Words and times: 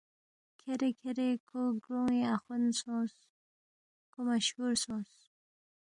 کھیرے 0.59 0.89
کھیرے 0.99 1.27
کھو 1.47 1.61
گرون٘ی 1.83 2.21
اخوند 2.35 2.67
سونگس، 2.79 3.13
کھو 4.11 4.19
مشہور 4.29 4.71
سونگس 4.83 5.15